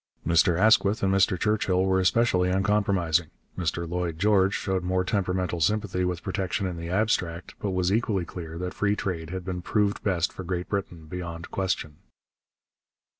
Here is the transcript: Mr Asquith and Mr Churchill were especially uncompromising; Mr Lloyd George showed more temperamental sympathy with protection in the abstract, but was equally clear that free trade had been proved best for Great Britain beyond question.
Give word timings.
Mr 0.25 0.59
Asquith 0.59 1.03
and 1.03 1.13
Mr 1.13 1.39
Churchill 1.39 1.85
were 1.85 1.99
especially 1.99 2.49
uncompromising; 2.49 3.27
Mr 3.55 3.87
Lloyd 3.87 4.17
George 4.17 4.55
showed 4.55 4.81
more 4.83 5.03
temperamental 5.03 5.61
sympathy 5.61 6.03
with 6.03 6.23
protection 6.23 6.65
in 6.65 6.75
the 6.75 6.89
abstract, 6.89 7.53
but 7.59 7.69
was 7.69 7.93
equally 7.93 8.25
clear 8.25 8.57
that 8.57 8.73
free 8.73 8.95
trade 8.95 9.29
had 9.29 9.45
been 9.45 9.61
proved 9.61 10.03
best 10.03 10.33
for 10.33 10.43
Great 10.43 10.67
Britain 10.69 11.05
beyond 11.05 11.51
question. 11.51 11.97